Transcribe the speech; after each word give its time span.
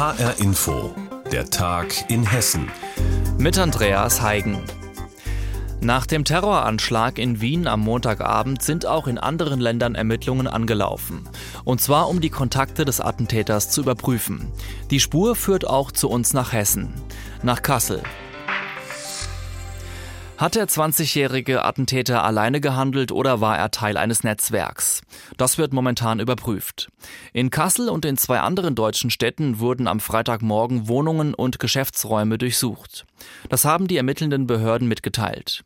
HR 0.00 0.38
Info, 0.38 0.94
der 1.30 1.50
Tag 1.50 2.10
in 2.10 2.24
Hessen. 2.24 2.70
Mit 3.36 3.58
Andreas 3.58 4.22
Heigen. 4.22 4.58
Nach 5.82 6.06
dem 6.06 6.24
Terroranschlag 6.24 7.18
in 7.18 7.42
Wien 7.42 7.66
am 7.66 7.80
Montagabend 7.80 8.62
sind 8.62 8.86
auch 8.86 9.06
in 9.06 9.18
anderen 9.18 9.60
Ländern 9.60 9.94
Ermittlungen 9.94 10.46
angelaufen. 10.46 11.28
Und 11.64 11.82
zwar 11.82 12.08
um 12.08 12.22
die 12.22 12.30
Kontakte 12.30 12.86
des 12.86 13.02
Attentäters 13.02 13.68
zu 13.68 13.82
überprüfen. 13.82 14.50
Die 14.90 15.00
Spur 15.00 15.36
führt 15.36 15.66
auch 15.66 15.92
zu 15.92 16.08
uns 16.08 16.32
nach 16.32 16.54
Hessen, 16.54 16.94
nach 17.42 17.60
Kassel. 17.60 18.02
Hat 20.40 20.54
der 20.54 20.68
20-jährige 20.68 21.66
Attentäter 21.66 22.24
alleine 22.24 22.62
gehandelt 22.62 23.12
oder 23.12 23.42
war 23.42 23.58
er 23.58 23.70
Teil 23.70 23.98
eines 23.98 24.24
Netzwerks? 24.24 25.02
Das 25.36 25.58
wird 25.58 25.74
momentan 25.74 26.18
überprüft. 26.18 26.88
In 27.34 27.50
Kassel 27.50 27.90
und 27.90 28.06
in 28.06 28.16
zwei 28.16 28.40
anderen 28.40 28.74
deutschen 28.74 29.10
Städten 29.10 29.58
wurden 29.58 29.86
am 29.86 30.00
Freitagmorgen 30.00 30.88
Wohnungen 30.88 31.34
und 31.34 31.58
Geschäftsräume 31.58 32.38
durchsucht. 32.38 33.04
Das 33.50 33.66
haben 33.66 33.86
die 33.86 33.98
ermittelnden 33.98 34.46
Behörden 34.46 34.88
mitgeteilt. 34.88 35.62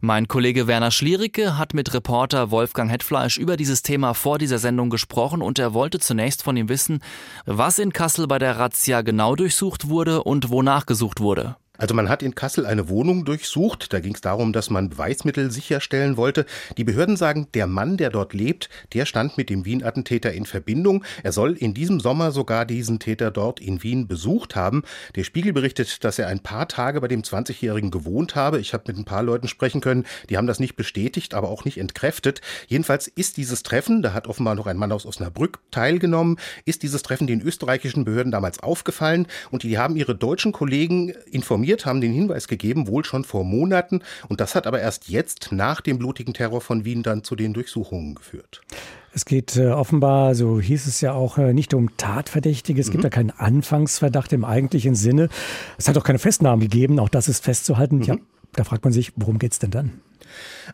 Mein 0.00 0.28
Kollege 0.28 0.68
Werner 0.68 0.92
Schliericke 0.92 1.58
hat 1.58 1.74
mit 1.74 1.92
Reporter 1.92 2.52
Wolfgang 2.52 2.92
Hetfleisch 2.92 3.38
über 3.38 3.56
dieses 3.56 3.82
Thema 3.82 4.14
vor 4.14 4.38
dieser 4.38 4.60
Sendung 4.60 4.88
gesprochen 4.88 5.42
und 5.42 5.58
er 5.58 5.74
wollte 5.74 5.98
zunächst 5.98 6.44
von 6.44 6.56
ihm 6.56 6.68
wissen, 6.68 7.00
was 7.44 7.80
in 7.80 7.92
Kassel 7.92 8.28
bei 8.28 8.38
der 8.38 8.56
Razzia 8.56 9.02
genau 9.02 9.34
durchsucht 9.34 9.88
wurde 9.88 10.22
und 10.22 10.48
wonach 10.48 10.86
gesucht 10.86 11.18
wurde. 11.18 11.56
Also 11.78 11.94
man 11.94 12.10
hat 12.10 12.22
in 12.22 12.34
Kassel 12.34 12.66
eine 12.66 12.90
Wohnung 12.90 13.24
durchsucht. 13.24 13.94
Da 13.94 14.00
ging 14.00 14.14
es 14.14 14.20
darum, 14.20 14.52
dass 14.52 14.68
man 14.68 14.90
Beweismittel 14.90 15.50
sicherstellen 15.50 16.18
wollte. 16.18 16.44
Die 16.76 16.84
Behörden 16.84 17.16
sagen, 17.16 17.48
der 17.54 17.66
Mann, 17.66 17.96
der 17.96 18.10
dort 18.10 18.34
lebt, 18.34 18.68
der 18.92 19.06
stand 19.06 19.38
mit 19.38 19.48
dem 19.48 19.64
Wien-Attentäter 19.64 20.34
in 20.34 20.44
Verbindung. 20.44 21.02
Er 21.22 21.32
soll 21.32 21.54
in 21.54 21.72
diesem 21.72 21.98
Sommer 21.98 22.30
sogar 22.30 22.66
diesen 22.66 22.98
Täter 22.98 23.30
dort 23.30 23.58
in 23.58 23.82
Wien 23.82 24.06
besucht 24.06 24.54
haben. 24.54 24.82
Der 25.14 25.24
Spiegel 25.24 25.54
berichtet, 25.54 26.04
dass 26.04 26.18
er 26.18 26.28
ein 26.28 26.40
paar 26.40 26.68
Tage 26.68 27.00
bei 27.00 27.08
dem 27.08 27.22
20-Jährigen 27.22 27.90
gewohnt 27.90 28.34
habe. 28.34 28.60
Ich 28.60 28.74
habe 28.74 28.84
mit 28.88 28.98
ein 28.98 29.06
paar 29.06 29.22
Leuten 29.22 29.48
sprechen 29.48 29.80
können. 29.80 30.04
Die 30.28 30.36
haben 30.36 30.46
das 30.46 30.60
nicht 30.60 30.76
bestätigt, 30.76 31.32
aber 31.32 31.48
auch 31.48 31.64
nicht 31.64 31.78
entkräftet. 31.78 32.42
Jedenfalls 32.68 33.08
ist 33.08 33.38
dieses 33.38 33.62
Treffen, 33.62 34.02
da 34.02 34.12
hat 34.12 34.26
offenbar 34.26 34.56
noch 34.56 34.66
ein 34.66 34.76
Mann 34.76 34.92
aus 34.92 35.06
Osnabrück 35.06 35.60
teilgenommen, 35.70 36.36
ist 36.66 36.82
dieses 36.82 37.02
Treffen 37.02 37.26
den 37.26 37.40
österreichischen 37.40 38.04
Behörden 38.04 38.30
damals 38.30 38.62
aufgefallen 38.62 39.26
und 39.50 39.62
die 39.62 39.78
haben 39.78 39.96
ihre 39.96 40.14
deutschen 40.14 40.52
Kollegen 40.52 41.14
informiert 41.30 41.61
informiert, 41.62 41.86
haben 41.86 42.00
den 42.00 42.12
Hinweis 42.12 42.48
gegeben, 42.48 42.88
wohl 42.88 43.04
schon 43.04 43.24
vor 43.24 43.44
Monaten. 43.44 44.00
Und 44.28 44.40
das 44.40 44.54
hat 44.54 44.66
aber 44.66 44.80
erst 44.80 45.08
jetzt 45.08 45.52
nach 45.52 45.80
dem 45.80 45.98
blutigen 45.98 46.34
Terror 46.34 46.60
von 46.60 46.84
Wien 46.84 47.02
dann 47.02 47.22
zu 47.22 47.36
den 47.36 47.52
Durchsuchungen 47.52 48.16
geführt. 48.16 48.62
Es 49.14 49.24
geht 49.24 49.56
äh, 49.56 49.68
offenbar, 49.68 50.34
so 50.34 50.58
hieß 50.60 50.86
es 50.86 51.00
ja 51.00 51.12
auch, 51.12 51.38
äh, 51.38 51.52
nicht 51.52 51.74
um 51.74 51.96
Tatverdächtige. 51.96 52.80
Es 52.80 52.88
mhm. 52.88 52.92
gibt 52.92 53.04
ja 53.04 53.10
keinen 53.10 53.30
Anfangsverdacht 53.30 54.32
im 54.32 54.44
eigentlichen 54.44 54.94
Sinne. 54.94 55.28
Es 55.78 55.86
hat 55.86 55.96
auch 55.96 56.04
keine 56.04 56.18
Festnahmen 56.18 56.60
gegeben, 56.60 56.98
auch 56.98 57.10
das 57.10 57.28
ist 57.28 57.44
festzuhalten. 57.44 57.98
Mhm. 57.98 58.02
Ja, 58.02 58.16
da 58.54 58.64
fragt 58.64 58.84
man 58.84 58.92
sich, 58.92 59.12
worum 59.16 59.38
geht 59.38 59.52
es 59.52 59.58
denn 59.58 59.70
dann? 59.70 60.00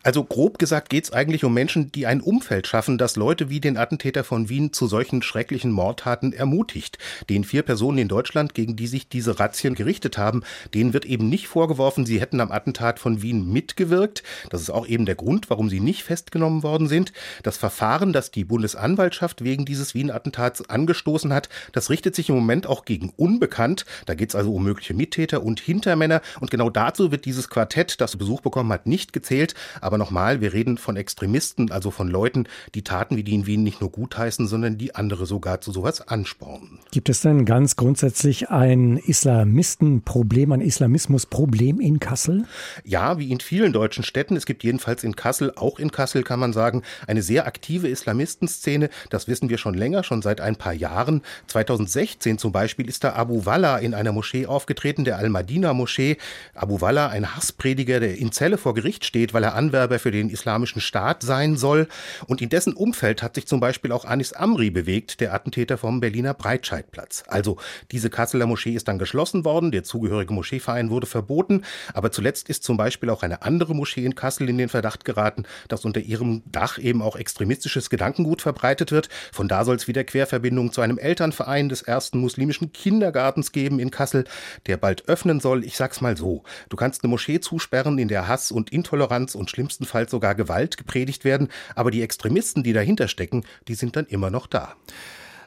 Also 0.03 0.25
grob 0.25 0.59
gesagt 0.59 0.91
geht 0.91 1.05
es 1.05 1.13
eigentlich 1.13 1.45
um 1.45 1.55
Menschen, 1.55 1.93
die 1.93 2.07
ein 2.07 2.21
Umfeld 2.21 2.67
schaffen, 2.67 2.99
das 2.99 3.17
Leute 3.17 3.51
wie 3.51 3.61
den 3.61 3.77
Attentäter 3.77 4.25
von 4.25 4.49
Wien 4.49 4.73
zu 4.73 4.87
solchen 4.87 5.23
schrecklichen 5.23 5.73
Mordtaten 5.73 6.33
ermutigt. 6.33 6.99
Den 7.29 7.45
vier 7.45 7.63
Personen 7.63 7.99
in 7.99 8.09
Deutschland, 8.09 8.55
gegen 8.55 8.77
die 8.77 8.87
sich 8.87 9.09
diese 9.09 9.39
Razzien 9.41 9.75
gerichtet 9.75 10.19
haben, 10.19 10.43
denen 10.75 10.93
wird 10.93 11.05
eben 11.05 11.29
nicht 11.29 11.49
vorgeworfen, 11.49 12.07
sie 12.07 12.21
hätten 12.21 12.41
am 12.41 12.53
Attentat 12.53 12.99
von 12.99 13.23
Wien 13.23 13.51
mitgewirkt. 13.53 14.23
Das 14.51 14.61
ist 14.61 14.71
auch 14.71 14.87
eben 14.87 15.07
der 15.07 15.15
Grund, 15.15 15.51
warum 15.51 15.69
sie 15.69 15.81
nicht 15.81 16.03
festgenommen 16.03 16.63
worden 16.63 16.89
sind. 16.89 17.13
Das 17.43 17.57
Verfahren, 17.57 18.13
das 18.13 18.31
die 18.31 18.45
Bundesanwaltschaft 18.45 19.45
wegen 19.45 19.65
dieses 19.65 19.95
Wien-Attentats 19.95 20.69
angestoßen 20.69 21.33
hat, 21.33 21.49
das 21.73 21.91
richtet 21.91 22.15
sich 22.15 22.29
im 22.29 22.37
Moment 22.37 22.67
auch 22.67 22.85
gegen 22.85 23.13
Unbekannt. 23.17 23.85
Da 24.07 24.15
geht 24.15 24.31
es 24.31 24.35
also 24.35 24.53
um 24.55 24.65
mögliche 24.65 24.95
Mittäter 24.95 25.43
und 25.43 25.61
Hintermänner. 25.61 26.21
Und 26.41 26.51
genau 26.51 26.71
dazu 26.71 27.11
wird 27.11 27.25
dieses 27.25 27.49
Quartett, 27.49 28.01
das 28.01 28.17
Besuch 28.17 28.41
bekommen 28.41 28.73
hat, 28.73 28.87
nicht 28.87 29.13
gezählt. 29.13 29.48
Aber 29.81 29.99
nochmal, 29.99 30.41
wir 30.41 30.53
reden 30.53 30.79
von 30.79 30.97
Extremisten, 30.97 31.71
also 31.71 31.91
von 31.91 32.09
Leuten, 32.09 32.45
die 32.75 32.83
Taten 32.83 33.17
wie 33.17 33.25
die 33.25 33.35
in 33.35 33.47
Wien 33.47 33.63
nicht 33.63 33.81
nur 33.81 33.91
gutheißen, 33.91 34.47
sondern 34.47 34.79
die 34.79 34.95
andere 34.95 35.27
sogar 35.27 35.61
zu 35.61 35.73
sowas 35.73 36.07
anspornen. 36.07 36.79
Gibt 36.91 37.09
es 37.09 37.21
denn 37.21 37.45
ganz 37.45 37.77
grundsätzlich 37.77 38.51
ein 38.51 38.97
Islamistenproblem, 38.97 40.53
ein 40.53 40.61
Islamismusproblem 40.61 41.81
in 41.81 42.01
Kassel? 42.01 42.45
Ja, 42.85 43.19
wie 43.19 43.31
in 43.31 43.41
vielen 43.41 43.73
deutschen 43.73 44.05
Städten. 44.05 44.37
Es 44.37 44.47
gibt 44.47 44.65
jedenfalls 44.65 45.05
in 45.05 45.17
Kassel, 45.17 45.53
auch 45.57 45.79
in 45.79 45.91
Kassel 45.91 46.23
kann 46.23 46.41
man 46.41 46.53
sagen, 46.53 46.83
eine 47.07 47.23
sehr 47.23 47.47
aktive 47.47 47.89
Islamistenszene. 47.89 48.91
Das 49.11 49.29
wissen 49.29 49.49
wir 49.49 49.59
schon 49.59 49.75
länger, 49.75 50.05
schon 50.05 50.23
seit 50.23 50.41
ein 50.41 50.57
paar 50.57 50.73
Jahren. 50.73 51.23
2016 51.49 52.39
zum 52.39 52.53
Beispiel 52.53 52.89
ist 52.89 53.05
da 53.05 53.15
Abu 53.15 53.47
Wallah 53.47 53.79
in 53.79 53.95
einer 53.95 54.13
Moschee 54.13 54.47
aufgetreten, 54.47 55.05
der 55.05 55.19
Al-Madina-Moschee. 55.19 56.17
Abu 56.55 56.81
Wallah, 56.81 57.09
ein 57.09 57.37
Hassprediger, 57.37 58.01
der 58.01 58.19
in 58.19 58.33
Zelle 58.33 58.59
vor 58.59 58.75
Gericht 58.75 59.05
steht, 59.05 59.35
weil 59.39 59.45
er 59.45 59.55
Anwerber 59.55 60.01
für 60.01 60.11
den 60.11 60.31
islamischen 60.31 60.81
Staat 60.81 61.23
sein 61.23 61.57
soll. 61.57 61.87
Und 62.27 62.43
in 62.43 62.49
dessen 62.49 62.73
Umfeld 62.73 63.23
hat 63.23 63.37
sich 63.37 63.47
zum 63.47 63.61
Beispiel 63.61 63.93
auch 63.93 64.05
Anis 64.05 64.33
Amri 64.33 64.69
bewegt, 64.69 65.21
der 65.21 65.33
Attentäter 65.33 65.79
vom 65.79 66.01
Berliner 66.01 66.35
Breitscheidplatz. 66.35 67.23
Also 67.29 67.57
diese 67.93 68.11
Kasseler 68.11 68.47
Moschee 68.47 68.73
ist 68.73 68.89
dann 68.89 68.99
geschlossen 68.99 69.45
worden, 69.45 69.71
der 69.71 69.85
zugehörige 69.85 70.35
Moscheeverein 70.35 70.91
wurde 70.91 71.07
verboten, 71.07 71.63
aber 71.95 72.11
zuletzt 72.11 72.49
ist 72.49 72.65
zum 72.65 72.77
Beispiel 72.77 73.11
auch 73.11 73.23
eine 73.23 73.43
andere 73.43 73.77
Moschee 73.77 74.05
in 74.05 74.17
Kassel 74.17 74.49
in 74.49 74.59
den 74.59 74.69
Verdacht 74.69 75.05
geraten, 75.05 75.45
dass 75.69 75.85
unter 75.85 76.01
ihrem 76.01 76.43
Dach 76.51 76.77
eben 76.77 77.01
auch 77.01 77.15
extremistisches 77.15 77.91
Gedankengut 77.91 78.43
verbreitet 78.43 78.91
wird. 78.91 79.09
Von 79.31 79.47
da 79.47 79.65
soll 79.65 79.77
es 79.77 79.87
wieder 79.87 80.03
Querverbindungen 80.03 80.73
zu 80.73 80.81
einem 80.81 80.99
Elternverein 80.99 81.69
des 81.69 81.83
ersten 81.83 82.19
muslimischen 82.19 82.73
Kindergartens 82.73 83.53
geben 83.53 83.79
in 83.79 83.93
Kassel, 83.93 84.25
der 84.67 84.79
bald 84.79 85.09
öffnen 85.09 85.39
soll. 85.39 85.63
Ich 85.63 85.77
sag's 85.77 86.01
mal 86.01 86.17
so, 86.17 86.43
du 86.71 86.77
kannst 86.77 87.05
eine 87.05 87.11
Moschee 87.11 87.39
zusperren, 87.39 87.99
in 87.99 88.09
der 88.09 88.27
Hass 88.27 88.51
und 88.51 88.73
Intoleranz 88.73 89.28
und 89.35 89.51
schlimmstenfalls 89.51 90.11
sogar 90.11 90.35
Gewalt 90.35 90.77
gepredigt 90.77 91.25
werden, 91.25 91.49
aber 91.75 91.91
die 91.91 92.03
Extremisten, 92.03 92.63
die 92.63 92.73
dahinter 92.73 93.09
stecken, 93.09 93.45
die 93.69 93.75
sind 93.75 93.97
dann 93.97 94.07
immer 94.07 94.31
noch 94.31 94.47
da. 94.47 94.75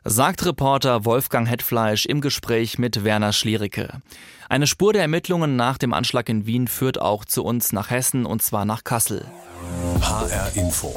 Sagt 0.04 0.46
Reporter 0.46 1.06
Wolfgang 1.06 1.48
Hetfleisch 1.48 2.08
im 2.08 2.22
Gespräch 2.22 2.80
mit 2.80 3.04
Werner 3.04 3.34
Schliericke. 3.34 4.02
Eine 4.50 4.66
Spur 4.66 4.94
der 4.94 5.04
Ermittlungen 5.04 5.56
nach 5.56 5.78
dem 5.78 5.94
Anschlag 5.94 6.28
in 6.28 6.46
Wien 6.46 6.68
führt 6.68 7.00
auch 7.00 7.24
zu 7.24 7.44
uns 7.44 7.72
nach 7.72 7.92
Hessen 7.92 8.26
und 8.26 8.42
zwar 8.42 8.66
nach 8.66 8.84
Kassel. 8.84 9.26
HR 10.02 10.56
Info. 10.56 10.94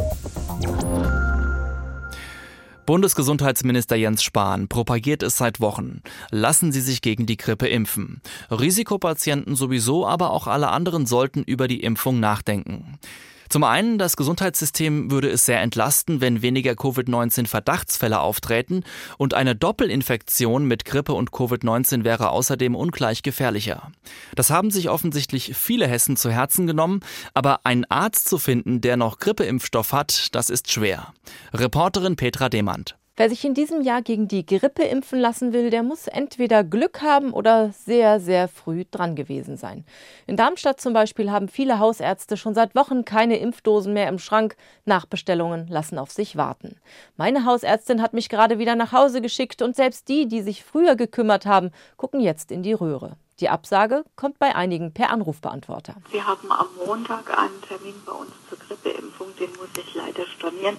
Bundesgesundheitsminister 2.87 3.97
Jens 3.97 4.22
Spahn 4.22 4.69
propagiert 4.69 5.22
es 5.22 5.39
seit 5.39 5.61
Wochen. 5.61 6.03
Lassen 6.31 6.71
Sie 6.71 6.81
sich 6.81 7.00
gegen 7.00 7.25
die 7.25 7.37
Grippe 7.37 7.67
impfen. 7.67 8.21
Risikopatienten 8.50 9.56
sowieso, 9.56 10.06
aber 10.06 10.31
auch 10.31 10.47
alle 10.47 10.69
anderen 10.69 11.06
sollten 11.06 11.43
über 11.43 11.67
die 11.67 11.81
Impfung 11.81 12.21
nachdenken. 12.21 12.99
Zum 13.49 13.65
einen, 13.65 13.99
das 13.99 14.16
Gesundheitssystem 14.16 15.10
würde 15.10 15.28
es 15.31 15.47
sehr 15.47 15.60
entlasten, 15.60 16.21
wenn 16.21 16.43
weniger 16.43 16.75
Covid-19-Verdachtsfälle 16.75 18.21
auftreten 18.21 18.84
und 19.19 19.34
eine 19.34 19.55
Doppelinfektion 19.55 20.66
mit 20.66 20.84
Grippe 20.84 21.12
und 21.12 21.31
Covid-19 21.31 22.05
wäre 22.05 22.31
außerdem 22.31 22.75
ungleich 22.75 23.22
gefährlicher. 23.22 23.93
Das 24.34 24.50
haben 24.50 24.71
sich 24.71 24.91
offensichtlich 24.91 25.55
viele 25.55 25.87
Hessen 25.87 26.16
zu 26.16 26.31
Herzen 26.31 26.66
genommen, 26.66 27.00
aber 27.34 27.65
einen 27.65 27.84
Arzt 27.87 28.28
zu 28.28 28.38
finden, 28.38 28.81
der 28.81 28.97
noch 28.97 29.19
Grippeimpfstoff 29.19 29.93
hat, 29.93 30.34
das 30.34 30.50
ist 30.50 30.71
schwer. 30.71 31.12
Reporterin 31.53 32.16
Petra 32.16 32.49
Demand. 32.49 32.97
Wer 33.16 33.28
sich 33.28 33.44
in 33.44 33.54
diesem 33.54 33.80
Jahr 33.80 34.02
gegen 34.02 34.26
die 34.26 34.44
Grippe 34.44 34.82
impfen 34.82 35.20
lassen 35.20 35.52
will, 35.52 35.70
der 35.70 35.84
muss 35.84 36.08
entweder 36.08 36.64
Glück 36.64 37.00
haben 37.00 37.32
oder 37.32 37.70
sehr, 37.70 38.19
sehr 38.19 38.48
früh 38.48 38.84
dran 38.91 39.14
gewesen 39.14 39.56
sein. 39.56 39.84
In 40.26 40.36
Darmstadt 40.36 40.80
zum 40.80 40.94
Beispiel 40.94 41.30
haben 41.30 41.47
viele 41.48 41.78
Hausärzte 41.78 42.36
schon 42.36 42.54
seit 42.54 42.75
Wochen 42.75 43.04
keine 43.04 43.38
Impfdosen 43.38 43.92
mehr 43.92 44.08
im 44.08 44.19
Schrank. 44.19 44.56
Nachbestellungen 44.84 45.69
lassen 45.69 45.97
auf 45.97 46.10
sich 46.10 46.34
warten. 46.36 46.80
Meine 47.16 47.44
Hausärztin 47.44 48.02
hat 48.02 48.14
mich 48.14 48.28
gerade 48.28 48.58
wieder 48.58 48.75
nach 48.75 48.91
Hause 48.91 49.20
geschickt 49.20 49.62
und 49.62 49.76
selbst 49.76 50.08
die, 50.08 50.26
die 50.26 50.42
sich 50.42 50.64
früher 50.64 50.96
gekümmert 50.96 51.46
haben, 51.46 51.70
gucken 51.96 52.19
jetzt 52.19 52.50
in 52.50 52.64
die 52.64 52.72
Röhre. 52.72 53.17
Die 53.38 53.49
Absage 53.49 54.05
kommt 54.17 54.40
bei 54.40 54.56
einigen 54.56 54.93
per 54.93 55.10
Anrufbeantworter. 55.10 55.94
Wir 56.10 56.26
haben 56.26 56.50
am 56.50 56.67
Montag 56.84 57.31
einen 57.38 57.62
Termin 57.62 57.94
bei 58.05 58.12
uns 58.12 58.32
zur 58.49 58.58
Grippeimpfung, 58.58 59.28
den 59.38 59.50
muss 59.50 59.69
ich 59.78 59.94
leider 59.94 60.26
stornieren. 60.26 60.78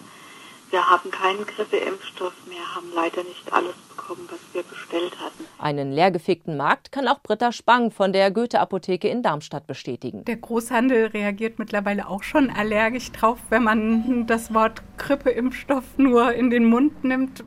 Wir 0.71 0.89
haben 0.89 1.11
keinen 1.11 1.45
Grippeimpfstoff 1.45 2.33
mehr, 2.47 2.75
haben 2.75 2.87
leider 2.93 3.23
nicht 3.23 3.53
alles 3.53 3.75
bekommen, 3.89 4.27
was 4.29 4.39
wir 4.53 4.63
bestellt 4.63 5.13
hatten. 5.19 5.45
Einen 5.59 5.91
leergefegten 5.91 6.57
Markt 6.57 6.91
kann 6.91 7.07
auch 7.07 7.21
Britta 7.21 7.51
Spang 7.51 7.91
von 7.91 8.13
der 8.13 8.31
Goethe-Apotheke 8.31 9.07
in 9.07 9.23
Darmstadt 9.23 9.67
bestätigen. 9.67 10.25
Der 10.25 10.37
Großhandel 10.37 11.07
reagiert 11.07 11.59
mittlerweile 11.59 12.07
auch 12.07 12.23
schon 12.23 12.49
allergisch 12.49 13.11
drauf, 13.11 13.37
wenn 13.49 13.63
man 13.63 14.27
das 14.27 14.53
Wort 14.53 14.81
Grippeimpfstoff 14.97 15.83
nur 15.97 16.33
in 16.33 16.49
den 16.49 16.65
Mund 16.65 17.03
nimmt. 17.03 17.43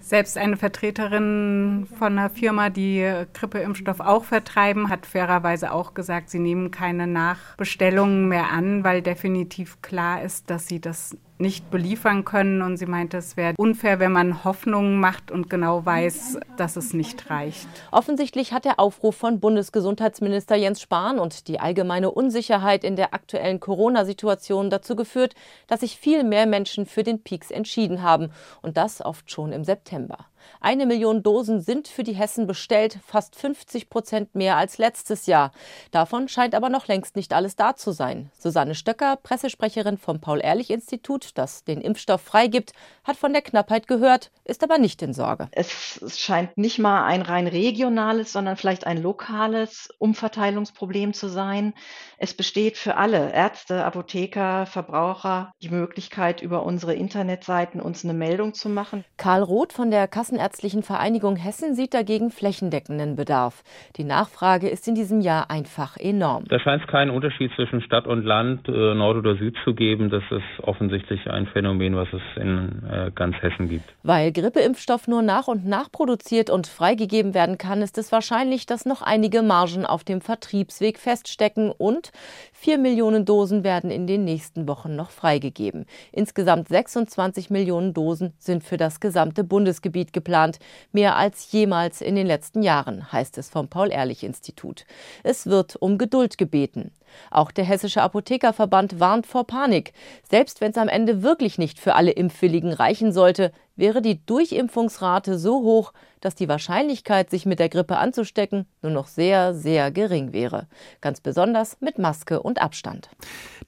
Selbst 0.00 0.36
eine 0.36 0.56
Vertreterin 0.56 1.86
von 1.96 2.18
einer 2.18 2.28
Firma, 2.28 2.70
die 2.70 3.24
Grippeimpfstoff 3.34 4.00
auch 4.00 4.24
vertreiben, 4.24 4.88
hat 4.88 5.06
fairerweise 5.06 5.72
auch 5.72 5.94
gesagt, 5.94 6.28
sie 6.28 6.40
nehmen 6.40 6.72
keine 6.72 7.06
Nachbestellungen 7.06 8.26
mehr 8.26 8.50
an, 8.50 8.82
weil 8.82 9.00
definitiv 9.00 9.80
klar 9.80 10.22
ist, 10.22 10.50
dass 10.50 10.66
sie 10.66 10.80
das 10.80 11.16
nicht 11.42 11.70
beliefern 11.70 12.24
können. 12.24 12.62
Und 12.62 12.78
sie 12.78 12.86
meinte, 12.86 13.18
es 13.18 13.36
wäre 13.36 13.52
unfair, 13.58 14.00
wenn 14.00 14.12
man 14.12 14.44
Hoffnungen 14.44 14.98
macht 14.98 15.30
und 15.30 15.50
genau 15.50 15.84
weiß, 15.84 16.38
dass 16.56 16.76
es 16.76 16.94
nicht 16.94 17.28
reicht. 17.28 17.68
Offensichtlich 17.90 18.54
hat 18.54 18.64
der 18.64 18.80
Aufruf 18.80 19.16
von 19.16 19.40
Bundesgesundheitsminister 19.40 20.56
Jens 20.56 20.80
Spahn 20.80 21.18
und 21.18 21.48
die 21.48 21.60
allgemeine 21.60 22.10
Unsicherheit 22.10 22.84
in 22.84 22.96
der 22.96 23.12
aktuellen 23.12 23.60
Corona-Situation 23.60 24.70
dazu 24.70 24.96
geführt, 24.96 25.34
dass 25.66 25.80
sich 25.80 25.98
viel 25.98 26.24
mehr 26.24 26.46
Menschen 26.46 26.86
für 26.86 27.02
den 27.02 27.22
Peaks 27.22 27.50
entschieden 27.50 28.02
haben. 28.02 28.30
Und 28.62 28.78
das 28.78 29.04
oft 29.04 29.30
schon 29.30 29.52
im 29.52 29.64
September. 29.64 30.26
Eine 30.60 30.86
Million 30.86 31.22
Dosen 31.22 31.60
sind 31.60 31.88
für 31.88 32.02
die 32.02 32.14
Hessen 32.14 32.46
bestellt, 32.46 32.98
fast 33.06 33.36
50 33.36 33.90
Prozent 33.90 34.34
mehr 34.34 34.56
als 34.56 34.78
letztes 34.78 35.26
Jahr. 35.26 35.52
Davon 35.90 36.28
scheint 36.28 36.54
aber 36.54 36.68
noch 36.68 36.88
längst 36.88 37.16
nicht 37.16 37.32
alles 37.32 37.56
da 37.56 37.76
zu 37.76 37.92
sein. 37.92 38.30
Susanne 38.38 38.74
Stöcker, 38.74 39.16
Pressesprecherin 39.16 39.98
vom 39.98 40.20
Paul-Ehrlich-Institut, 40.20 41.30
das 41.34 41.64
den 41.64 41.80
Impfstoff 41.80 42.20
freigibt, 42.20 42.72
hat 43.04 43.16
von 43.16 43.32
der 43.32 43.42
Knappheit 43.42 43.86
gehört, 43.86 44.30
ist 44.44 44.62
aber 44.62 44.78
nicht 44.78 45.02
in 45.02 45.14
Sorge. 45.14 45.48
Es 45.52 46.00
scheint 46.18 46.56
nicht 46.56 46.78
mal 46.78 47.04
ein 47.04 47.22
rein 47.22 47.46
regionales, 47.46 48.32
sondern 48.32 48.56
vielleicht 48.56 48.86
ein 48.86 49.02
lokales 49.02 49.88
Umverteilungsproblem 49.98 51.12
zu 51.12 51.28
sein. 51.28 51.74
Es 52.18 52.34
besteht 52.34 52.78
für 52.78 52.96
alle 52.96 53.32
Ärzte, 53.32 53.84
Apotheker, 53.84 54.66
Verbraucher 54.66 55.52
die 55.62 55.70
Möglichkeit, 55.70 56.42
über 56.42 56.64
unsere 56.64 56.94
Internetseiten 56.94 57.80
uns 57.80 58.04
eine 58.04 58.14
Meldung 58.14 58.54
zu 58.54 58.68
machen. 58.68 59.04
Karl 59.16 59.42
Roth 59.42 59.72
von 59.72 59.90
der 59.90 60.08
Kassen 60.08 60.31
Kassenärztlichen 60.32 60.82
Vereinigung 60.82 61.36
Hessen 61.36 61.74
sieht 61.74 61.92
dagegen 61.92 62.30
flächendeckenden 62.30 63.16
Bedarf. 63.16 63.62
Die 63.98 64.04
Nachfrage 64.04 64.66
ist 64.66 64.88
in 64.88 64.94
diesem 64.94 65.20
Jahr 65.20 65.50
einfach 65.50 65.98
enorm. 65.98 66.44
Da 66.48 66.58
scheint 66.58 66.80
es 66.80 66.88
keinen 66.88 67.10
Unterschied 67.10 67.50
zwischen 67.54 67.82
Stadt 67.82 68.06
und 68.06 68.24
Land, 68.24 68.66
äh, 68.66 68.94
Nord 68.94 69.18
oder 69.18 69.36
Süd 69.36 69.54
zu 69.62 69.74
geben. 69.74 70.08
Das 70.08 70.22
ist 70.30 70.64
offensichtlich 70.66 71.28
ein 71.28 71.46
Phänomen, 71.48 71.96
was 71.96 72.08
es 72.14 72.22
in 72.42 72.82
äh, 72.90 73.10
ganz 73.14 73.36
Hessen 73.42 73.68
gibt. 73.68 73.84
Weil 74.04 74.32
Grippeimpfstoff 74.32 75.06
nur 75.06 75.20
nach 75.20 75.48
und 75.48 75.66
nach 75.66 75.92
produziert 75.92 76.48
und 76.48 76.66
freigegeben 76.66 77.34
werden 77.34 77.58
kann, 77.58 77.82
ist 77.82 77.98
es 77.98 78.10
wahrscheinlich, 78.10 78.64
dass 78.64 78.86
noch 78.86 79.02
einige 79.02 79.42
Margen 79.42 79.84
auf 79.84 80.02
dem 80.02 80.22
Vertriebsweg 80.22 80.98
feststecken 80.98 81.70
und 81.70 82.10
vier 82.54 82.78
Millionen 82.78 83.26
Dosen 83.26 83.64
werden 83.64 83.90
in 83.90 84.06
den 84.06 84.24
nächsten 84.24 84.66
Wochen 84.66 84.96
noch 84.96 85.10
freigegeben. 85.10 85.84
Insgesamt 86.10 86.68
26 86.68 87.50
Millionen 87.50 87.92
Dosen 87.92 88.32
sind 88.38 88.64
für 88.64 88.78
das 88.78 88.98
gesamte 88.98 89.44
Bundesgebiet 89.44 90.14
geplant 90.14 90.21
geplant, 90.22 90.58
mehr 90.92 91.16
als 91.16 91.50
jemals 91.50 92.00
in 92.00 92.14
den 92.14 92.26
letzten 92.26 92.62
Jahren, 92.62 93.12
heißt 93.12 93.38
es 93.38 93.48
vom 93.48 93.68
Paul-Ehrlich-Institut. 93.68 94.84
Es 95.22 95.46
wird 95.46 95.76
um 95.76 95.98
Geduld 95.98 96.38
gebeten. 96.38 96.92
Auch 97.30 97.50
der 97.50 97.64
Hessische 97.64 98.02
Apothekerverband 98.02 99.00
warnt 99.00 99.26
vor 99.26 99.46
Panik. 99.46 99.92
Selbst 100.30 100.60
wenn 100.60 100.70
es 100.70 100.78
am 100.78 100.88
Ende 100.88 101.22
wirklich 101.22 101.58
nicht 101.58 101.78
für 101.78 101.94
alle 101.94 102.12
Impfwilligen 102.12 102.72
reichen 102.72 103.12
sollte, 103.12 103.52
wäre 103.76 104.02
die 104.02 104.24
Durchimpfungsrate 104.24 105.38
so 105.38 105.62
hoch, 105.62 105.92
dass 106.20 106.34
die 106.34 106.48
Wahrscheinlichkeit, 106.48 107.30
sich 107.30 107.46
mit 107.46 107.58
der 107.58 107.68
Grippe 107.68 107.96
anzustecken, 107.96 108.66
nur 108.80 108.92
noch 108.92 109.08
sehr, 109.08 109.54
sehr 109.54 109.90
gering 109.90 110.32
wäre. 110.32 110.68
Ganz 111.00 111.20
besonders 111.20 111.78
mit 111.80 111.98
Maske 111.98 112.42
und 112.42 112.60
Abstand. 112.60 113.10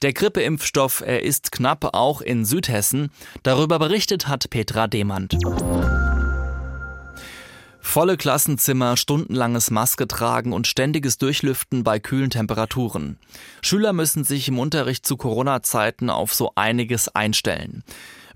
Der 0.03 0.12
Grippeimpfstoff, 0.12 1.03
er 1.05 1.23
ist 1.23 1.53
knapp 1.53 1.95
auch 1.95 2.21
in 2.21 2.45
Südhessen. 2.45 3.11
Darüber 3.43 3.79
berichtet 3.79 4.29
hat 4.29 4.51
Petra 4.51 4.87
Demand. 4.87 5.37
Volle 7.86 8.16
Klassenzimmer, 8.16 8.96
stundenlanges 8.96 9.70
Maske 9.70 10.08
tragen 10.08 10.52
und 10.52 10.66
ständiges 10.66 11.16
Durchlüften 11.19 11.84
bei 11.84 12.00
kühlen 12.00 12.31
Temperaturen. 12.31 13.19
Schüler 13.62 13.92
müssen 13.92 14.25
sich 14.25 14.48
im 14.48 14.58
Unterricht 14.58 15.06
zu 15.06 15.16
Corona-Zeiten 15.16 16.10
auf 16.10 16.34
so 16.34 16.50
einiges 16.56 17.08
einstellen. 17.14 17.84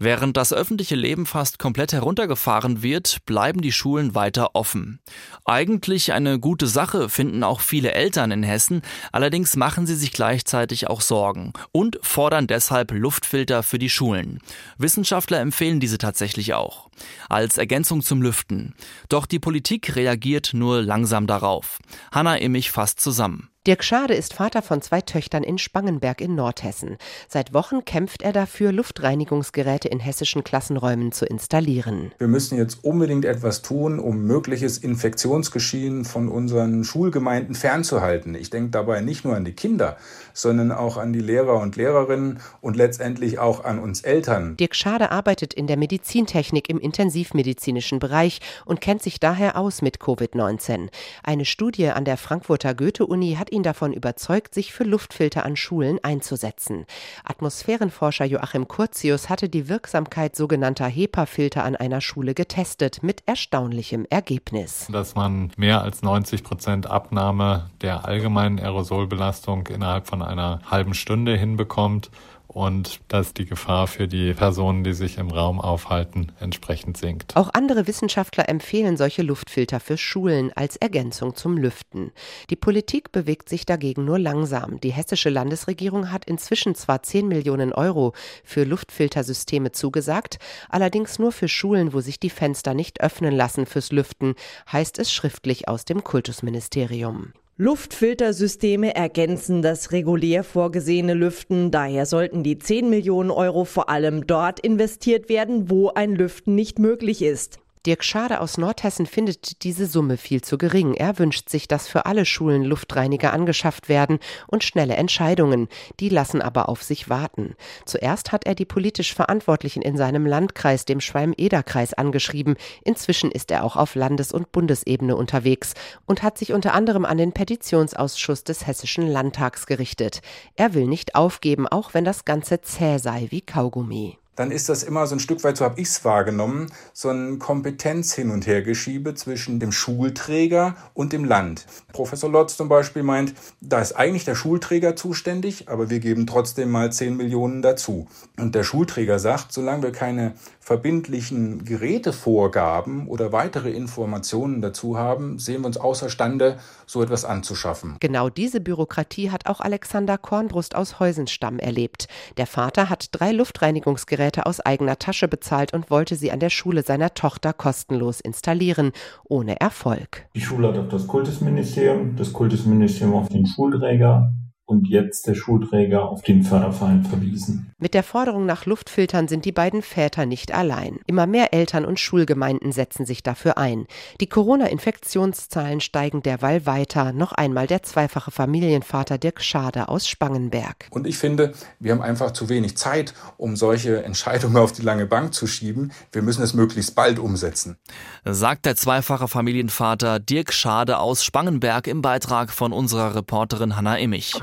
Während 0.00 0.36
das 0.36 0.52
öffentliche 0.52 0.94
Leben 0.94 1.26
fast 1.26 1.58
komplett 1.58 1.92
heruntergefahren 1.92 2.82
wird, 2.82 3.18
bleiben 3.26 3.60
die 3.60 3.72
Schulen 3.72 4.14
weiter 4.14 4.54
offen. 4.54 5.00
Eigentlich 5.44 6.12
eine 6.12 6.38
gute 6.38 6.68
Sache, 6.68 7.08
finden 7.08 7.42
auch 7.42 7.60
viele 7.60 7.92
Eltern 7.92 8.30
in 8.30 8.44
Hessen, 8.44 8.82
allerdings 9.10 9.56
machen 9.56 9.86
sie 9.86 9.96
sich 9.96 10.12
gleichzeitig 10.12 10.88
auch 10.88 11.00
Sorgen 11.00 11.52
und 11.72 11.98
fordern 12.02 12.46
deshalb 12.46 12.92
Luftfilter 12.92 13.64
für 13.64 13.80
die 13.80 13.90
Schulen. 13.90 14.38
Wissenschaftler 14.76 15.40
empfehlen 15.40 15.80
diese 15.80 15.98
tatsächlich 15.98 16.54
auch. 16.54 16.90
Als 17.28 17.58
Ergänzung 17.58 18.02
zum 18.02 18.22
Lüften. 18.22 18.74
Doch 19.08 19.26
die 19.26 19.38
Politik 19.38 19.96
reagiert 19.96 20.50
nur 20.52 20.82
langsam 20.82 21.26
darauf. 21.26 21.78
Hanna 22.12 22.36
Immich 22.36 22.70
fasst 22.70 23.00
zusammen. 23.00 23.50
Dirk 23.68 23.84
Schade 23.84 24.14
ist 24.14 24.32
Vater 24.32 24.62
von 24.62 24.80
zwei 24.80 25.02
Töchtern 25.02 25.42
in 25.42 25.58
Spangenberg 25.58 26.22
in 26.22 26.34
Nordhessen. 26.34 26.96
Seit 27.28 27.52
Wochen 27.52 27.84
kämpft 27.84 28.22
er 28.22 28.32
dafür, 28.32 28.72
Luftreinigungsgeräte 28.72 29.88
in 29.88 30.00
hessischen 30.00 30.42
Klassenräumen 30.42 31.12
zu 31.12 31.26
installieren. 31.26 32.12
Wir 32.16 32.28
müssen 32.28 32.56
jetzt 32.56 32.82
unbedingt 32.82 33.26
etwas 33.26 33.60
tun, 33.60 33.98
um 33.98 34.24
mögliches 34.24 34.78
Infektionsgeschehen 34.78 36.06
von 36.06 36.30
unseren 36.30 36.82
Schulgemeinden 36.82 37.54
fernzuhalten. 37.54 38.34
Ich 38.36 38.48
denke 38.48 38.70
dabei 38.70 39.02
nicht 39.02 39.26
nur 39.26 39.36
an 39.36 39.44
die 39.44 39.52
Kinder, 39.52 39.98
sondern 40.32 40.72
auch 40.72 40.96
an 40.96 41.12
die 41.12 41.20
Lehrer 41.20 41.60
und 41.60 41.76
Lehrerinnen 41.76 42.40
und 42.62 42.74
letztendlich 42.74 43.38
auch 43.38 43.66
an 43.66 43.78
uns 43.78 44.00
Eltern. 44.00 44.56
Dirk 44.56 44.76
Schade 44.76 45.10
arbeitet 45.10 45.52
in 45.52 45.66
der 45.66 45.76
Medizintechnik 45.76 46.70
im 46.70 46.78
intensivmedizinischen 46.78 47.98
Bereich 47.98 48.40
und 48.64 48.80
kennt 48.80 49.02
sich 49.02 49.20
daher 49.20 49.58
aus 49.58 49.82
mit 49.82 49.98
Covid-19. 49.98 50.88
Eine 51.22 51.44
Studie 51.44 51.88
an 51.88 52.06
der 52.06 52.16
Frankfurter 52.16 52.72
Goethe-Uni 52.72 53.34
hat 53.34 53.52
ihn 53.52 53.57
ihn 53.58 53.62
davon 53.62 53.92
überzeugt, 53.92 54.54
sich 54.54 54.72
für 54.72 54.84
Luftfilter 54.84 55.44
an 55.44 55.56
Schulen 55.56 55.98
einzusetzen. 56.02 56.86
Atmosphärenforscher 57.24 58.24
Joachim 58.24 58.68
Curtius 58.68 59.28
hatte 59.28 59.48
die 59.48 59.68
Wirksamkeit 59.68 60.36
sogenannter 60.36 60.86
HEPA-Filter 60.86 61.64
an 61.64 61.76
einer 61.76 62.00
Schule 62.00 62.34
getestet, 62.34 63.02
mit 63.02 63.22
erstaunlichem 63.26 64.06
Ergebnis. 64.08 64.86
Dass 64.90 65.14
man 65.14 65.50
mehr 65.56 65.82
als 65.82 66.02
90 66.02 66.44
Prozent 66.44 66.86
Abnahme 66.86 67.70
der 67.82 68.04
allgemeinen 68.04 68.60
Aerosolbelastung 68.60 69.66
innerhalb 69.66 70.06
von 70.06 70.22
einer 70.22 70.60
halben 70.70 70.94
Stunde 70.94 71.36
hinbekommt 71.36 72.10
und 72.48 73.00
dass 73.08 73.34
die 73.34 73.44
Gefahr 73.44 73.86
für 73.86 74.08
die 74.08 74.32
Personen, 74.32 74.82
die 74.82 74.94
sich 74.94 75.18
im 75.18 75.30
Raum 75.30 75.60
aufhalten, 75.60 76.32
entsprechend 76.40 76.96
sinkt. 76.96 77.36
Auch 77.36 77.50
andere 77.52 77.86
Wissenschaftler 77.86 78.48
empfehlen 78.48 78.96
solche 78.96 79.22
Luftfilter 79.22 79.80
für 79.80 79.98
Schulen 79.98 80.50
als 80.54 80.76
Ergänzung 80.76 81.36
zum 81.36 81.58
Lüften. 81.58 82.10
Die 82.48 82.56
Politik 82.56 83.12
bewegt 83.12 83.50
sich 83.50 83.66
dagegen 83.66 84.06
nur 84.06 84.18
langsam. 84.18 84.80
Die 84.80 84.92
hessische 84.92 85.28
Landesregierung 85.28 86.10
hat 86.10 86.24
inzwischen 86.24 86.74
zwar 86.74 87.02
10 87.02 87.28
Millionen 87.28 87.72
Euro 87.72 88.14
für 88.42 88.64
Luftfiltersysteme 88.64 89.72
zugesagt, 89.72 90.38
allerdings 90.70 91.18
nur 91.18 91.32
für 91.32 91.48
Schulen, 91.48 91.92
wo 91.92 92.00
sich 92.00 92.18
die 92.18 92.30
Fenster 92.30 92.72
nicht 92.72 93.02
öffnen 93.02 93.34
lassen 93.34 93.66
fürs 93.66 93.92
Lüften, 93.92 94.34
heißt 94.72 94.98
es 94.98 95.12
schriftlich 95.12 95.68
aus 95.68 95.84
dem 95.84 96.02
Kultusministerium. 96.02 97.34
Luftfiltersysteme 97.60 98.94
ergänzen 98.94 99.62
das 99.62 99.90
regulär 99.90 100.44
vorgesehene 100.44 101.14
Lüften. 101.14 101.72
Daher 101.72 102.06
sollten 102.06 102.44
die 102.44 102.56
10 102.56 102.88
Millionen 102.88 103.32
Euro 103.32 103.64
vor 103.64 103.88
allem 103.88 104.28
dort 104.28 104.60
investiert 104.60 105.28
werden, 105.28 105.68
wo 105.68 105.88
ein 105.88 106.14
Lüften 106.14 106.54
nicht 106.54 106.78
möglich 106.78 107.20
ist. 107.20 107.58
Dirk 107.88 108.04
Schade 108.04 108.42
aus 108.42 108.58
Nordhessen 108.58 109.06
findet 109.06 109.64
diese 109.64 109.86
Summe 109.86 110.18
viel 110.18 110.42
zu 110.42 110.58
gering. 110.58 110.92
Er 110.92 111.18
wünscht 111.18 111.48
sich, 111.48 111.68
dass 111.68 111.88
für 111.88 112.04
alle 112.04 112.26
Schulen 112.26 112.62
Luftreiniger 112.62 113.32
angeschafft 113.32 113.88
werden 113.88 114.18
und 114.46 114.62
schnelle 114.62 114.94
Entscheidungen. 114.94 115.68
Die 115.98 116.10
lassen 116.10 116.42
aber 116.42 116.68
auf 116.68 116.82
sich 116.82 117.08
warten. 117.08 117.54
Zuerst 117.86 118.30
hat 118.30 118.44
er 118.44 118.54
die 118.54 118.66
politisch 118.66 119.14
Verantwortlichen 119.14 119.80
in 119.80 119.96
seinem 119.96 120.26
Landkreis, 120.26 120.84
dem 120.84 121.00
Schwalm-Eder-Kreis, 121.00 121.94
angeschrieben. 121.94 122.56
Inzwischen 122.84 123.30
ist 123.30 123.50
er 123.50 123.64
auch 123.64 123.76
auf 123.76 123.94
Landes- 123.94 124.32
und 124.32 124.52
Bundesebene 124.52 125.16
unterwegs 125.16 125.72
und 126.04 126.22
hat 126.22 126.36
sich 126.36 126.52
unter 126.52 126.74
anderem 126.74 127.06
an 127.06 127.16
den 127.16 127.32
Petitionsausschuss 127.32 128.44
des 128.44 128.66
Hessischen 128.66 129.08
Landtags 129.08 129.64
gerichtet. 129.64 130.20
Er 130.56 130.74
will 130.74 130.88
nicht 130.88 131.14
aufgeben, 131.14 131.66
auch 131.66 131.94
wenn 131.94 132.04
das 132.04 132.26
Ganze 132.26 132.60
zäh 132.60 132.98
sei 132.98 133.28
wie 133.30 133.40
Kaugummi 133.40 134.17
dann 134.38 134.52
ist 134.52 134.68
das 134.68 134.84
immer 134.84 135.04
so 135.08 135.16
ein 135.16 135.18
Stück 135.20 135.42
weit, 135.42 135.56
so 135.56 135.64
habe 135.64 135.80
ich 135.80 135.88
es 135.88 136.04
wahrgenommen, 136.04 136.70
so 136.92 137.08
ein 137.08 137.40
Kompetenz 137.40 138.14
hin 138.14 138.30
und 138.30 138.46
her 138.46 138.62
geschiebe 138.62 139.16
zwischen 139.16 139.58
dem 139.58 139.72
Schulträger 139.72 140.76
und 140.94 141.12
dem 141.12 141.24
Land. 141.24 141.66
Professor 141.92 142.30
Lotz 142.30 142.56
zum 142.56 142.68
Beispiel 142.68 143.02
meint, 143.02 143.34
da 143.60 143.80
ist 143.80 143.94
eigentlich 143.94 144.24
der 144.24 144.36
Schulträger 144.36 144.94
zuständig, 144.94 145.68
aber 145.68 145.90
wir 145.90 145.98
geben 145.98 146.28
trotzdem 146.28 146.70
mal 146.70 146.92
10 146.92 147.16
Millionen 147.16 147.62
dazu. 147.62 148.06
Und 148.38 148.54
der 148.54 148.62
Schulträger 148.62 149.18
sagt, 149.18 149.52
solange 149.52 149.82
wir 149.82 149.92
keine 149.92 150.34
verbindlichen 150.68 151.64
Gerätevorgaben 151.64 153.08
oder 153.08 153.32
weitere 153.32 153.70
Informationen 153.70 154.60
dazu 154.60 154.98
haben, 154.98 155.38
sehen 155.38 155.62
wir 155.62 155.66
uns 155.66 155.78
außerstande, 155.78 156.58
so 156.84 157.02
etwas 157.02 157.24
anzuschaffen. 157.24 157.96
Genau 158.00 158.28
diese 158.28 158.60
Bürokratie 158.60 159.30
hat 159.30 159.46
auch 159.46 159.60
Alexander 159.60 160.18
Kornbrust 160.18 160.74
aus 160.74 161.00
Heusenstamm 161.00 161.58
erlebt. 161.58 162.06
Der 162.36 162.46
Vater 162.46 162.90
hat 162.90 163.08
drei 163.12 163.32
Luftreinigungsgeräte 163.32 164.44
aus 164.44 164.60
eigener 164.60 164.98
Tasche 164.98 165.26
bezahlt 165.26 165.72
und 165.72 165.90
wollte 165.90 166.16
sie 166.16 166.32
an 166.32 166.40
der 166.40 166.50
Schule 166.50 166.82
seiner 166.82 167.14
Tochter 167.14 167.54
kostenlos 167.54 168.20
installieren, 168.20 168.92
ohne 169.24 169.58
Erfolg. 169.58 170.26
Die 170.34 170.42
Schule 170.42 170.68
hat 170.68 170.76
auf 170.76 170.88
das 170.88 171.06
Kultusministerium, 171.06 172.14
das 172.16 172.30
Kultusministerium 172.34 173.14
auf 173.14 173.30
den 173.30 173.46
Schulträger 173.46 174.34
und 174.68 174.86
jetzt 174.86 175.26
der 175.26 175.34
Schulträger 175.34 176.10
auf 176.10 176.20
den 176.20 176.42
Förderverein 176.42 177.02
verwiesen. 177.02 177.72
Mit 177.78 177.94
der 177.94 178.02
Forderung 178.02 178.44
nach 178.44 178.66
Luftfiltern 178.66 179.26
sind 179.26 179.46
die 179.46 179.52
beiden 179.52 179.80
Väter 179.80 180.26
nicht 180.26 180.52
allein. 180.52 180.98
Immer 181.06 181.26
mehr 181.26 181.54
Eltern 181.54 181.86
und 181.86 181.98
Schulgemeinden 181.98 182.70
setzen 182.70 183.06
sich 183.06 183.22
dafür 183.22 183.56
ein. 183.56 183.86
Die 184.20 184.28
Corona-Infektionszahlen 184.28 185.80
steigen 185.80 186.22
derweil 186.22 186.66
weiter. 186.66 187.14
Noch 187.14 187.32
einmal 187.32 187.66
der 187.66 187.82
zweifache 187.82 188.30
Familienvater 188.30 189.16
Dirk 189.16 189.42
Schade 189.42 189.88
aus 189.88 190.06
Spangenberg. 190.06 190.88
Und 190.90 191.06
ich 191.06 191.16
finde, 191.16 191.54
wir 191.80 191.92
haben 191.92 192.02
einfach 192.02 192.32
zu 192.32 192.50
wenig 192.50 192.76
Zeit, 192.76 193.14
um 193.38 193.56
solche 193.56 194.04
Entscheidungen 194.04 194.58
auf 194.58 194.72
die 194.72 194.82
lange 194.82 195.06
Bank 195.06 195.32
zu 195.32 195.46
schieben. 195.46 195.92
Wir 196.12 196.20
müssen 196.20 196.42
es 196.42 196.52
möglichst 196.52 196.94
bald 196.94 197.18
umsetzen. 197.18 197.78
Sagt 198.26 198.66
der 198.66 198.76
zweifache 198.76 199.28
Familienvater 199.28 200.20
Dirk 200.20 200.52
Schade 200.52 200.98
aus 200.98 201.24
Spangenberg 201.24 201.86
im 201.86 202.02
Beitrag 202.02 202.50
von 202.50 202.74
unserer 202.74 203.14
Reporterin 203.14 203.74
Hanna 203.74 203.96
Immich. 203.96 204.34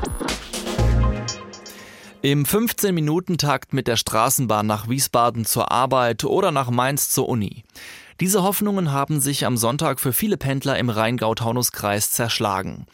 Im 2.25 2.44
15-Minuten-Takt 2.44 3.72
mit 3.72 3.88
der 3.88 3.98
Straßenbahn 3.98 4.65
nach 4.65 4.89
Wiesbaden 4.89 5.46
zur 5.46 5.72
Arbeit 5.72 6.24
oder 6.24 6.50
nach 6.50 6.72
Mainz 6.72 7.12
zur 7.12 7.29
Uni. 7.29 7.63
Diese 8.20 8.41
Hoffnungen 8.41 8.91
haben 8.91 9.22
sich 9.22 9.46
am 9.46 9.58
Sonntag 9.58 10.00
für 10.00 10.12
viele 10.12 10.36
Pendler 10.36 10.79
im 10.79 10.89
Rheingau-Taunus-Kreis 10.89 12.10
zerschlagen. 12.10 12.88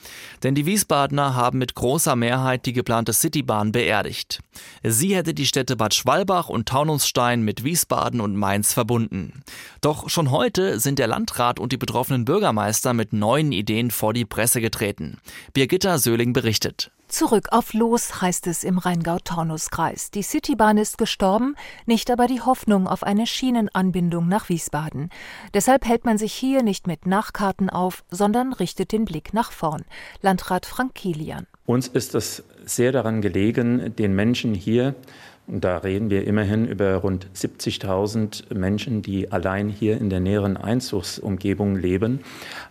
Denn 0.43 0.53
die 0.53 0.65
Wiesbadener 0.65 1.33
haben 1.33 1.59
mit 1.59 1.75
großer 1.75 2.17
Mehrheit 2.17 2.65
die 2.65 2.73
geplante 2.73 3.13
Citybahn 3.13 3.71
beerdigt. 3.71 4.41
Sie 4.83 5.15
hätte 5.15 5.33
die 5.33 5.45
Städte 5.45 5.77
Bad 5.77 5.93
Schwalbach 5.93 6.49
und 6.49 6.67
Taunusstein 6.67 7.41
mit 7.41 7.63
Wiesbaden 7.63 8.19
und 8.19 8.35
Mainz 8.35 8.73
verbunden. 8.73 9.43
Doch 9.79 10.09
schon 10.09 10.29
heute 10.31 10.77
sind 10.81 10.99
der 10.99 11.07
Landrat 11.07 11.57
und 11.57 11.71
die 11.71 11.77
betroffenen 11.77 12.25
Bürgermeister 12.25 12.93
mit 12.93 13.13
neuen 13.13 13.53
Ideen 13.53 13.91
vor 13.91 14.11
die 14.11 14.25
Presse 14.25 14.59
getreten. 14.59 15.19
Birgitta 15.53 15.99
Söhling 15.99 16.33
berichtet. 16.33 16.91
Zurück 17.11 17.49
auf 17.51 17.73
Los 17.73 18.21
heißt 18.21 18.47
es 18.47 18.63
im 18.63 18.77
Rheingau-Taunus-Kreis. 18.77 20.11
Die 20.11 20.21
Citybahn 20.21 20.77
ist 20.77 20.97
gestorben, 20.97 21.57
nicht 21.85 22.09
aber 22.09 22.25
die 22.25 22.39
Hoffnung 22.39 22.87
auf 22.87 23.03
eine 23.03 23.27
Schienenanbindung 23.27 24.29
nach 24.29 24.47
Wiesbaden. 24.47 25.09
Deshalb 25.53 25.85
hält 25.85 26.05
man 26.05 26.17
sich 26.17 26.31
hier 26.31 26.63
nicht 26.63 26.87
mit 26.87 27.05
Nachkarten 27.05 27.69
auf, 27.69 28.05
sondern 28.09 28.53
richtet 28.53 28.93
den 28.93 29.03
Blick 29.03 29.33
nach 29.33 29.51
vorn. 29.51 29.83
Landrat 30.21 30.65
Frank 30.65 30.95
Kilian. 30.95 31.47
Uns 31.65 31.89
ist 31.89 32.15
es 32.15 32.45
sehr 32.63 32.93
daran 32.93 33.21
gelegen, 33.21 33.93
den 33.97 34.15
Menschen 34.15 34.53
hier 34.53 34.95
und 35.47 35.65
da 35.65 35.79
reden 35.79 36.09
wir 36.09 36.25
immerhin 36.25 36.65
über 36.65 36.95
rund 36.95 37.27
70.000 37.35 38.53
Menschen, 38.53 39.01
die 39.01 39.33
allein 39.33 39.67
hier 39.67 39.97
in 39.97 40.09
der 40.09 40.21
näheren 40.21 40.55
Einzugsumgebung 40.55 41.75
leben, 41.75 42.21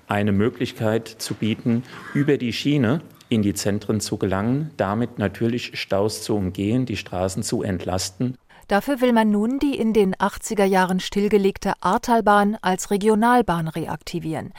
eine 0.06 0.32
Möglichkeit 0.32 1.09
zu 1.09 1.35
bieten, 1.35 1.82
über 2.14 2.38
die 2.38 2.54
Schiene 2.54 3.02
in 3.30 3.42
die 3.42 3.54
Zentren 3.54 4.00
zu 4.00 4.18
gelangen, 4.18 4.70
damit 4.76 5.18
natürlich 5.18 5.78
Staus 5.80 6.22
zu 6.22 6.37
umgehen, 6.37 6.84
die 6.84 6.96
Straßen 6.96 7.42
zu 7.42 7.62
entlasten. 7.62 8.37
Dafür 8.68 9.00
will 9.00 9.12
man 9.12 9.30
nun 9.30 9.58
die 9.58 9.76
in 9.76 9.92
den 9.92 10.14
80er 10.14 10.64
Jahren 10.64 11.00
stillgelegte 11.00 11.72
Ahrtalbahn 11.80 12.56
als 12.62 12.92
Regionalbahn 12.92 13.66
reaktivieren. 13.66 14.52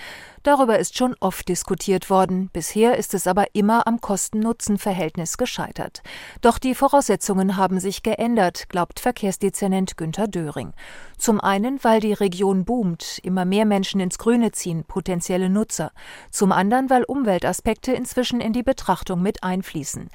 Darüber 0.44 0.80
ist 0.80 0.98
schon 0.98 1.16
oft 1.20 1.48
diskutiert 1.48 2.10
worden, 2.10 2.50
bisher 2.52 2.98
ist 2.98 3.14
es 3.14 3.28
aber 3.28 3.54
immer 3.54 3.86
am 3.86 4.02
Kosten-Nutzen-Verhältnis 4.02 5.38
gescheitert. 5.38 6.02
Doch 6.42 6.58
die 6.58 6.74
Voraussetzungen 6.74 7.58
haben 7.58 7.80
sich 7.80 8.02
geändert, 8.02 8.68
glaubt 8.70 9.00
Verkehrsdezernent 9.00 9.98
Günter 9.98 10.28
Döring. 10.28 10.74
Zum 11.18 11.40
einen, 11.40 11.84
weil 11.84 12.00
die 12.00 12.14
Region 12.14 12.66
boomt, 12.66 13.20
immer 13.22 13.46
mehr 13.46 13.66
Menschen 13.66 14.02
ins 14.02 14.18
Grüne 14.18 14.52
ziehen, 14.52 14.84
potenzielle 14.84 15.50
Nutzer. 15.50 15.92
Zum 16.32 16.52
anderen, 16.52 16.90
weil 16.90 17.04
Umweltaspekte 17.04 17.92
inzwischen 17.94 18.42
in 18.42 18.54
die 18.54 18.64
Betrachtung 18.64 19.22
mit 19.22 19.44
einfließen. 19.44 20.10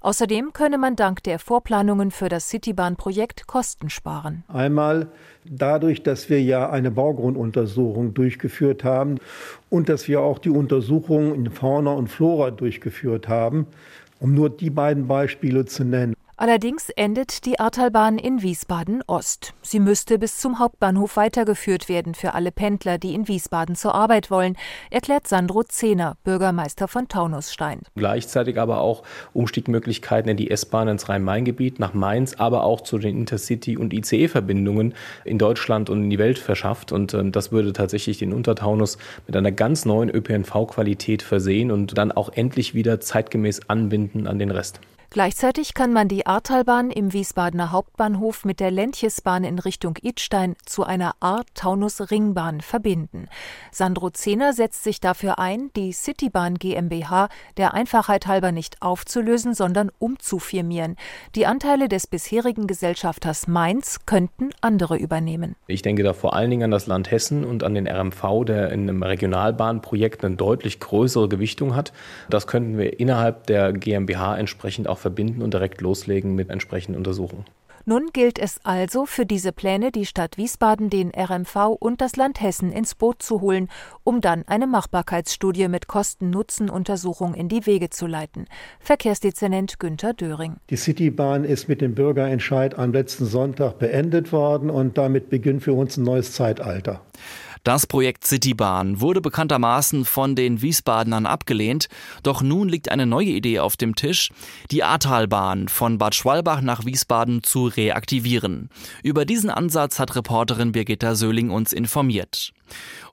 Außerdem 0.00 0.52
könne 0.52 0.78
man 0.78 0.94
dank 0.94 1.24
der 1.24 1.40
Vorplanungen 1.40 2.12
für 2.12 2.28
das 2.28 2.48
Citybahn-Projekt 2.48 3.48
Kosten 3.48 3.90
sparen. 3.90 4.44
Einmal 4.46 5.10
dadurch, 5.44 6.02
dass 6.02 6.30
wir 6.30 6.42
ja 6.42 6.70
eine 6.70 6.90
Baugrunduntersuchung 6.90 8.14
durchgeführt 8.14 8.84
haben 8.84 9.18
und 9.70 9.88
dass 9.88 10.08
wir 10.08 10.20
auch 10.20 10.38
die 10.38 10.50
Untersuchungen 10.50 11.34
in 11.34 11.50
Fauna 11.50 11.92
und 11.92 12.08
Flora 12.08 12.50
durchgeführt 12.50 13.28
haben, 13.28 13.66
um 14.20 14.34
nur 14.34 14.50
die 14.50 14.70
beiden 14.70 15.08
Beispiele 15.08 15.64
zu 15.64 15.84
nennen. 15.84 16.14
Allerdings 16.42 16.88
endet 16.96 17.46
die 17.46 17.60
Ahrtalbahn 17.60 18.18
in 18.18 18.42
Wiesbaden 18.42 19.04
Ost. 19.06 19.54
Sie 19.62 19.78
müsste 19.78 20.18
bis 20.18 20.38
zum 20.38 20.58
Hauptbahnhof 20.58 21.16
weitergeführt 21.16 21.88
werden 21.88 22.16
für 22.16 22.34
alle 22.34 22.50
Pendler, 22.50 22.98
die 22.98 23.14
in 23.14 23.28
Wiesbaden 23.28 23.76
zur 23.76 23.94
Arbeit 23.94 24.28
wollen, 24.28 24.56
erklärt 24.90 25.28
Sandro 25.28 25.62
Zehner, 25.62 26.16
Bürgermeister 26.24 26.88
von 26.88 27.06
Taunusstein. 27.06 27.82
Gleichzeitig 27.94 28.58
aber 28.58 28.80
auch 28.80 29.04
Umstiegmöglichkeiten 29.34 30.32
in 30.32 30.36
die 30.36 30.50
S-Bahn 30.50 30.88
ins 30.88 31.08
Rhein-Main-Gebiet, 31.08 31.78
nach 31.78 31.94
Mainz, 31.94 32.34
aber 32.34 32.64
auch 32.64 32.80
zu 32.80 32.98
den 32.98 33.24
Intercity- 33.24 33.78
und 33.78 33.92
ICE-Verbindungen 33.92 34.94
in 35.24 35.38
Deutschland 35.38 35.90
und 35.90 36.02
in 36.02 36.10
die 36.10 36.18
Welt 36.18 36.40
verschafft. 36.40 36.90
Und 36.90 37.14
äh, 37.14 37.30
das 37.30 37.52
würde 37.52 37.72
tatsächlich 37.72 38.18
den 38.18 38.32
Untertaunus 38.32 38.98
mit 39.28 39.36
einer 39.36 39.52
ganz 39.52 39.84
neuen 39.84 40.10
ÖPNV-Qualität 40.10 41.22
versehen 41.22 41.70
und 41.70 41.96
dann 41.96 42.10
auch 42.10 42.30
endlich 42.30 42.74
wieder 42.74 42.98
zeitgemäß 42.98 43.68
anbinden 43.68 44.26
an 44.26 44.40
den 44.40 44.50
Rest. 44.50 44.80
Gleichzeitig 45.12 45.74
kann 45.74 45.92
man 45.92 46.08
die 46.08 46.24
Ahrtalbahn 46.24 46.90
im 46.90 47.12
Wiesbadener 47.12 47.70
Hauptbahnhof 47.70 48.46
mit 48.46 48.60
der 48.60 48.70
Lentjesbahn 48.70 49.44
in 49.44 49.58
Richtung 49.58 49.98
Idstein 50.00 50.56
zu 50.64 50.84
einer 50.84 51.16
Ahr-Taunus-Ringbahn 51.20 52.62
verbinden. 52.62 53.28
Sandro 53.70 54.08
Zehner 54.08 54.54
setzt 54.54 54.82
sich 54.84 55.02
dafür 55.02 55.38
ein, 55.38 55.70
die 55.76 55.92
Citybahn 55.92 56.54
GmbH 56.54 57.28
der 57.58 57.74
Einfachheit 57.74 58.26
halber 58.26 58.52
nicht 58.52 58.80
aufzulösen, 58.80 59.52
sondern 59.52 59.90
umzufirmieren. 59.98 60.96
Die 61.34 61.44
Anteile 61.44 61.90
des 61.90 62.06
bisherigen 62.06 62.66
Gesellschafters 62.66 63.46
Mainz 63.46 64.06
könnten 64.06 64.48
andere 64.62 64.96
übernehmen. 64.96 65.56
Ich 65.66 65.82
denke 65.82 66.04
da 66.04 66.14
vor 66.14 66.34
allen 66.34 66.48
Dingen 66.48 66.62
an 66.62 66.70
das 66.70 66.86
Land 66.86 67.10
Hessen 67.10 67.44
und 67.44 67.64
an 67.64 67.74
den 67.74 67.86
RMV, 67.86 68.46
der 68.46 68.72
in 68.72 68.88
einem 68.88 69.02
Regionalbahnprojekt 69.02 70.24
eine 70.24 70.36
deutlich 70.36 70.80
größere 70.80 71.28
Gewichtung 71.28 71.76
hat. 71.76 71.92
Das 72.30 72.46
könnten 72.46 72.78
wir 72.78 72.98
innerhalb 72.98 73.46
der 73.46 73.74
GmbH 73.74 74.38
entsprechend 74.38 74.88
auch 74.88 75.01
verbinden 75.02 75.42
und 75.42 75.52
direkt 75.52 75.80
loslegen 75.82 76.34
mit 76.34 76.48
entsprechenden 76.48 76.96
Untersuchungen. 76.96 77.44
Nun 77.84 78.10
gilt 78.12 78.38
es 78.38 78.60
also, 78.62 79.06
für 79.06 79.26
diese 79.26 79.50
Pläne 79.50 79.90
die 79.90 80.06
Stadt 80.06 80.36
Wiesbaden, 80.36 80.88
den 80.88 81.10
RMV 81.10 81.76
und 81.80 82.00
das 82.00 82.14
Land 82.14 82.40
Hessen 82.40 82.70
ins 82.70 82.94
Boot 82.94 83.22
zu 83.22 83.40
holen, 83.40 83.68
um 84.04 84.20
dann 84.20 84.44
eine 84.46 84.68
Machbarkeitsstudie 84.68 85.66
mit 85.66 85.88
Kosten-Nutzen-Untersuchung 85.88 87.34
in 87.34 87.48
die 87.48 87.66
Wege 87.66 87.90
zu 87.90 88.06
leiten. 88.06 88.46
Verkehrsdezernent 88.78 89.80
Günther 89.80 90.14
Döring. 90.14 90.56
Die 90.70 90.76
Citybahn 90.76 91.44
ist 91.44 91.68
mit 91.68 91.80
dem 91.80 91.96
Bürgerentscheid 91.96 92.78
am 92.78 92.92
letzten 92.92 93.26
Sonntag 93.26 93.80
beendet 93.80 94.30
worden 94.30 94.70
und 94.70 94.96
damit 94.96 95.28
beginnt 95.28 95.64
für 95.64 95.72
uns 95.72 95.96
ein 95.96 96.04
neues 96.04 96.32
Zeitalter. 96.32 97.00
Das 97.64 97.86
Projekt 97.86 98.26
Citybahn 98.26 99.00
wurde 99.00 99.20
bekanntermaßen 99.20 100.04
von 100.04 100.34
den 100.34 100.62
Wiesbadenern 100.62 101.26
abgelehnt, 101.26 101.88
doch 102.24 102.42
nun 102.42 102.68
liegt 102.68 102.90
eine 102.90 103.06
neue 103.06 103.28
Idee 103.28 103.60
auf 103.60 103.76
dem 103.76 103.94
Tisch, 103.94 104.30
die 104.72 104.82
Ahrtalbahn 104.82 105.68
von 105.68 105.96
Bad 105.96 106.16
Schwalbach 106.16 106.60
nach 106.60 106.84
Wiesbaden 106.84 107.44
zu 107.44 107.66
reaktivieren. 107.66 108.68
Über 109.04 109.24
diesen 109.24 109.48
Ansatz 109.48 110.00
hat 110.00 110.16
Reporterin 110.16 110.72
Birgitta 110.72 111.14
Söhling 111.14 111.50
uns 111.50 111.72
informiert. 111.72 112.52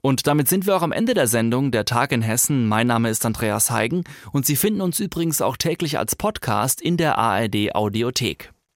Und 0.02 0.26
damit 0.26 0.48
sind 0.48 0.66
wir 0.66 0.76
auch 0.76 0.82
am 0.82 0.94
Ende 0.94 1.14
der 1.14 1.28
Sendung 1.28 1.70
Der 1.70 1.86
Tag 1.86 2.12
in 2.12 2.24
Hessen. 2.24 2.68
Mein 2.68 2.88
Name 2.88 3.12
ist 3.12 3.28
Andreas 3.28 3.70
Heigen 3.70 4.04
und 4.32 4.48
Sie 4.48 4.56
finden 4.56 4.82
uns 4.82 5.00
übrigens 5.00 5.44
auch 5.44 5.58
täglich 5.58 6.00
als 6.00 6.16
Podcast 6.16 6.82
in 6.82 6.98
der 6.98 7.20
ARD 7.20 7.76
Audiothek. 7.76 8.52